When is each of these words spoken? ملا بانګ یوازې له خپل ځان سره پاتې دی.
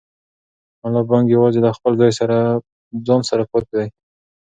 ملا 0.81 1.01
بانګ 1.09 1.25
یوازې 1.35 1.59
له 1.65 1.71
خپل 1.77 1.91
ځان 3.07 3.21
سره 3.29 3.43
پاتې 3.51 3.73
دی. 3.79 3.87